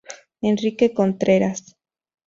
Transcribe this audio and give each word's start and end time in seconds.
Enrique 0.41 0.95
Contreras. 0.95 1.61